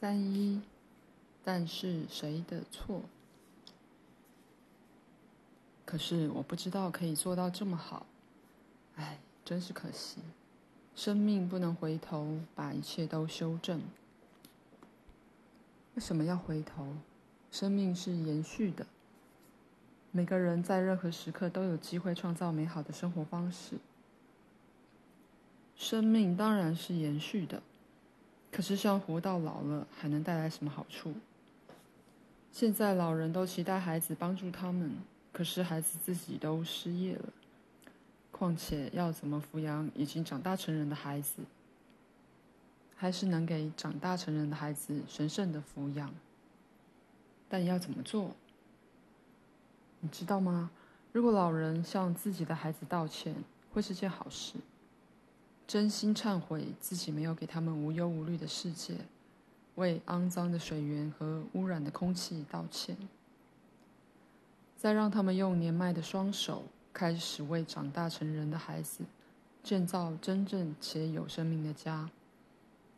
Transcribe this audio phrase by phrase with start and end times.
[0.00, 0.60] 三一，
[1.42, 3.02] 但是谁的错？
[5.84, 8.06] 可是我不知道可以做到这么好，
[8.94, 10.20] 哎，真是可惜。
[10.94, 13.82] 生命不能回头，把一切都修正。
[15.96, 16.94] 为什么要回头？
[17.50, 18.86] 生命是延续的。
[20.12, 23.78] 每个人在任何时刻都有机会创造美好的生活方式。
[25.74, 27.60] 生命当然是延续的，
[28.50, 31.14] 可是像活到老了，还能带来什么好处？
[32.50, 34.90] 现在老人都期待孩子帮助他们，
[35.32, 37.32] 可是孩子自己都失业了。
[38.32, 41.42] 况且要怎么抚养已经长大成人的孩子？
[42.96, 46.12] 还是能给长大成人的孩子神圣的抚养？
[47.48, 48.34] 但要怎么做？
[50.00, 50.70] 你知道吗？
[51.12, 53.34] 如果老人向自己的孩子道歉，
[53.72, 54.54] 会是件好事。
[55.68, 58.96] 真心忏悔自己没有给他们无忧无虑的世界，
[59.74, 62.96] 为肮脏的水源和污染的空气道歉，
[64.78, 69.04] 再让他们用年迈的双手开始为长大成人的孩子
[69.62, 72.08] 建造真正且有生命的家。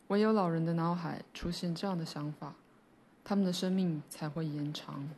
[0.07, 2.55] 唯有老人的脑海出现这样的想法，
[3.21, 5.09] 他们的生命才会延长。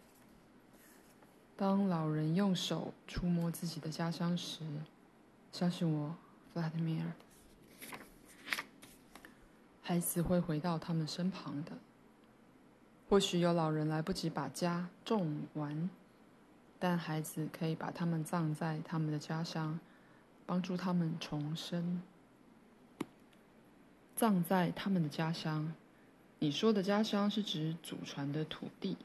[1.56, 4.64] 当老人用手触摸自己的家乡时，
[5.52, 6.16] 相信我，
[6.52, 7.14] 弗拉德米尔，
[9.84, 11.74] 孩子会回到他们身旁的。
[13.10, 15.90] 或许有老人来不及把家种完，
[16.80, 19.78] 但孩子可以把他们葬在他们的家乡，
[20.46, 22.02] 帮助他们重生。
[24.16, 25.74] 葬在他们的家乡，
[26.40, 28.98] 你说的家乡是指祖传的土地。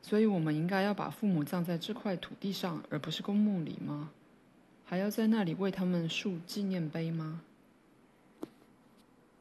[0.00, 4.10] 所以，我们应该要把父母葬在这块土地上，而不是公墓里吗？
[4.84, 7.40] 还要在那里为他们竖纪念碑吗？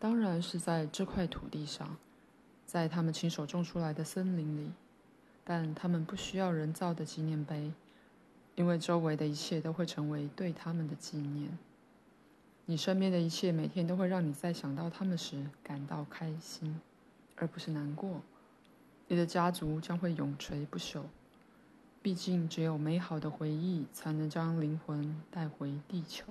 [0.03, 1.95] 当然是在这块土地上，
[2.65, 4.73] 在他们亲手种出来的森林里。
[5.45, 7.71] 但他们不需要人造的纪念碑，
[8.55, 11.57] 因为周围的一切都会成为对他们的纪念。
[12.65, 16.81] 你身边的一切，每天都会让你在想到他们时感到开心，
[17.37, 18.19] 而不是难过。
[19.07, 21.03] 你的家族将会永垂不朽，
[22.01, 26.25] 毕竟只有美好的回忆才能将灵魂带回地球。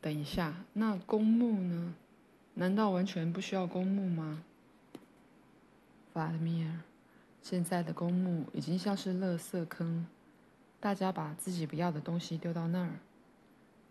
[0.00, 1.94] 等一下，那公墓呢？
[2.54, 4.42] 难道完全不需要公墓吗？
[6.12, 6.80] 弗拉米尔，
[7.42, 10.06] 现在的公墓已经像是垃圾坑，
[10.80, 12.90] 大家把自己不要的东西丢到那儿。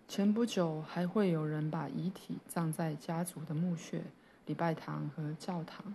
[0.08, 4.02] 前不久还会有人把遗体葬在家族的墓穴、
[4.47, 5.94] 礼拜堂和教堂。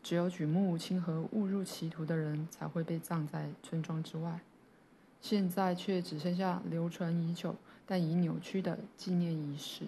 [0.00, 4.40] 只有举目无亲和误入歧途的人才会被葬在村庄之外，
[5.20, 7.56] 现在却只剩下流传已久
[7.88, 9.86] 但已扭曲的纪念仪式：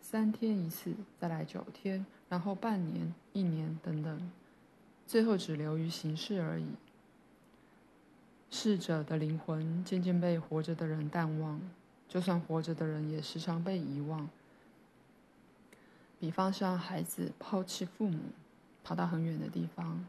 [0.00, 4.30] 三天一次，再来九天，然后半年、一年等等，
[5.04, 6.68] 最后只留于形式而已。
[8.48, 11.60] 逝者的灵魂渐渐被活着的人淡忘，
[12.08, 14.30] 就算活着的人也时常被遗忘。
[16.20, 18.20] 比方像孩子抛弃父母。
[18.86, 20.04] 跑到很远的地方，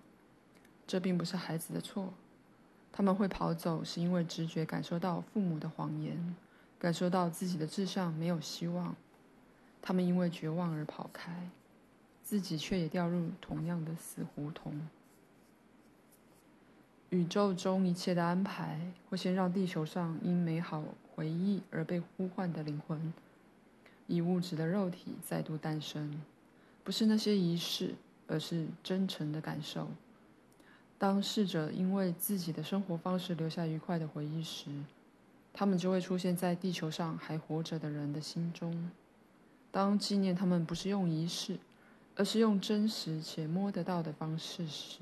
[0.86, 2.14] 这并不是孩子的错。
[2.92, 6.36] 他们会跑走，是因为直觉感受到父母的谎言，
[6.80, 8.96] 感受到自己的志向没有希望。
[9.82, 11.50] 他们因为绝望而跑开，
[12.24, 14.88] 自己却也掉入同样的死胡同。
[17.10, 20.84] 宇宙中一切的安排，会先让地球上因美好
[21.14, 23.14] 回忆而被呼唤的灵魂，
[24.08, 26.22] 以物质的肉体再度诞生，
[26.84, 27.96] 不是那些仪式。
[28.28, 29.88] 而是真诚的感受。
[30.98, 34.72] 当逝者因为自己的生活方式留下愉快的回忆时，
[35.56, 38.92] 他们就会出现在地球上还活着的人的心中。
[39.72, 41.58] 当纪念他们不是用仪式，
[42.16, 45.00] 而是用真实且摸得到的方式时，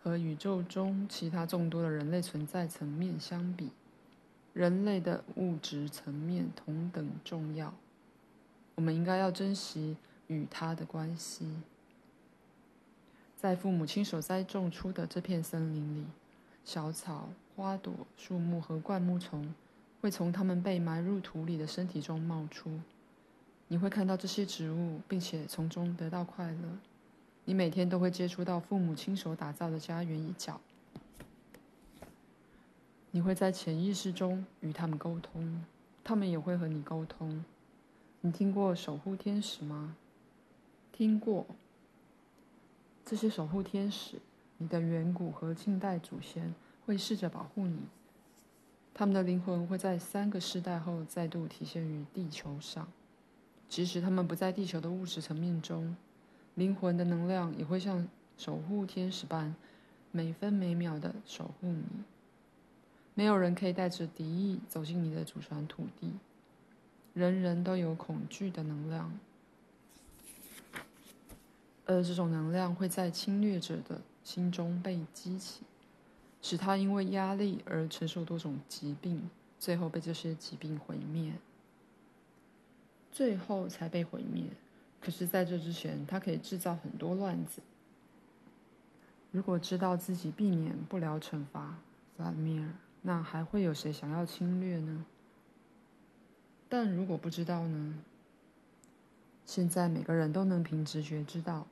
[0.00, 3.70] 和宇宙中其他众多的人类存在层面相比，
[4.52, 7.74] 人类的物质层面同等重要。
[8.76, 9.96] 我们应该要珍惜。
[10.28, 11.48] 与他的关系，
[13.36, 16.04] 在父母亲手栽种出的这片森林里，
[16.64, 19.54] 小草、花朵、树木和灌木丛
[20.02, 22.78] 会从他们被埋入土里的身体中冒出。
[23.68, 26.78] 你会看到这些植物，并且从中得到快乐。
[27.46, 30.60] 你每天都会接触到父母亲手打造的家园一角。
[33.12, 35.64] 你会在潜意识中与他们沟通，
[36.04, 37.42] 他们也会和你沟通。
[38.20, 39.96] 你听过守护天使吗？
[40.92, 41.46] 听过，
[43.04, 44.20] 这些守护天使，
[44.58, 46.54] 你的远古和近代祖先
[46.86, 47.80] 会试着保护你。
[48.94, 52.88] 他们的灵魂会在三个世代后再度体现于地球上。
[53.68, 55.96] 即使他们不在地球的物质层面中，
[56.54, 59.54] 灵魂的能量也会像守护天使般，
[60.12, 61.84] 每分每秒的守护你。
[63.14, 66.12] 没有人可以带着敌意走进你的祖传土地。
[67.12, 69.18] 人人都有恐惧的能量，
[71.86, 75.62] 而这种能量会在侵略者的心中被激起，
[76.42, 79.28] 使他因为压力而承受多种疾病，
[79.58, 81.32] 最后被这些疾病毁灭。
[83.10, 84.44] 最后才被毁灭。
[85.00, 87.62] 可是，在这之前，他可以制造很多乱子。
[89.30, 91.78] 如果知道自己避免不了惩罚，
[92.16, 92.68] 弗拉米尔，
[93.02, 95.04] 那还会有谁想要侵略呢？
[96.68, 97.94] 但如果不知道呢？
[99.44, 101.66] 现在每个人都能凭直觉知道。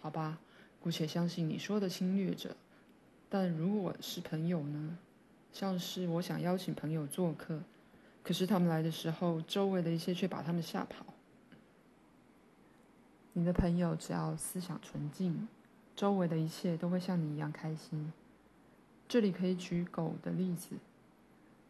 [0.00, 0.38] 好吧，
[0.80, 2.56] 姑且相信你说的侵略者。
[3.28, 4.98] 但如果是朋友呢？
[5.52, 7.60] 像是我想邀请朋友做客。
[8.22, 11.04] 可是他们来的时候，周围的一切却把他们吓跑。
[13.34, 15.46] 你的朋友只要思想纯净，
[15.94, 18.12] 周围的一切都会像你一样开心。
[19.06, 20.76] 这里可以举狗的例子。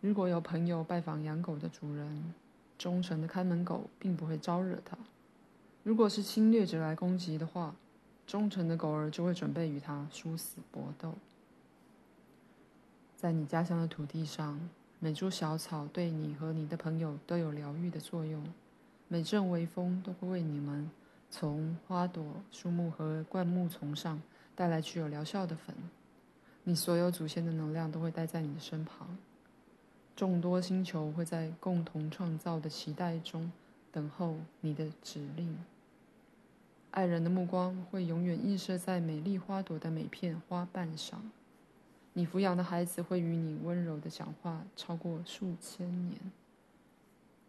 [0.00, 2.32] 如果有朋友拜访养狗的主人，
[2.78, 4.96] 忠诚的看门狗并不会招惹他；
[5.82, 7.74] 如果是侵略者来攻击的话，
[8.26, 11.14] 忠诚的狗儿就会准备与他殊死搏斗。
[13.24, 14.60] 在你家乡的土地上。
[14.98, 18.44] 每株小草对你和你的朋友都有疗愈的作用，
[19.08, 20.90] 每阵微风都会为你们
[21.30, 24.20] 从花朵、树木和灌木丛上
[24.54, 25.74] 带来具有疗效的粉。
[26.64, 29.16] 你所有祖先的能量都会待在你的身旁，
[30.14, 33.50] 众多星球会在共同创造的期待中
[33.90, 35.56] 等候你的指令。
[36.90, 41.30] 爱人的目光会永远映射在美丽花朵的每片花瓣上。
[42.14, 46.19] 你抚养的孩子会与你温柔的讲话超过数千年。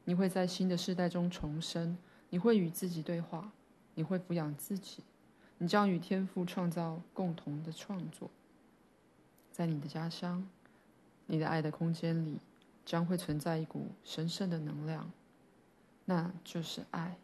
[0.04, 1.98] 你会在新的世代中重生。
[2.32, 3.52] 你会与自己对话。
[3.94, 5.04] 你会抚养自己。
[5.60, 8.30] 你将与天父创造共同的创作。
[9.52, 10.46] 在你的家乡，
[11.28, 12.40] 你的爱的空间里，
[12.84, 15.10] 将会存在一股神圣的能量，
[16.04, 17.18] 那就是爱。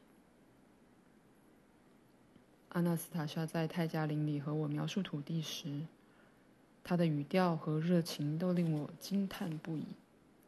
[2.69, 5.81] 阿纳斯塔夏在泰加林里和我描述土地时。
[6.83, 9.83] 他的语调和热情都令我惊叹不已，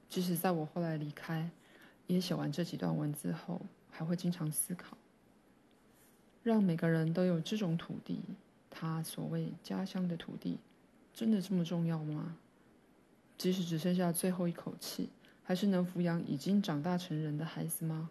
[0.09, 1.49] 即使在我后来离开，
[2.07, 4.97] 也写完这几段文字后，还会经常思考：
[6.41, 8.21] 让每个人都有这种土地，
[8.69, 10.57] 他所谓家乡的土地，
[11.13, 12.37] 真的这么重要吗？
[13.37, 15.09] 即使只剩下最后一口气，
[15.43, 18.09] 还是能抚养已经长大成人的孩子吗？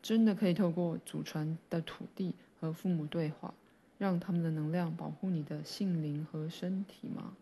[0.00, 3.54] 真的可以透过祖传的土地和父母对话？
[4.02, 7.36] 让他们的能量保护你的性灵和身体吗？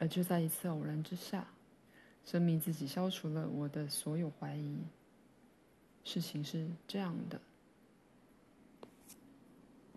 [0.00, 1.46] 而就在一次偶然之下，
[2.24, 4.78] 生命自己消除了我的所有怀疑。
[6.02, 7.40] 事情是这样的。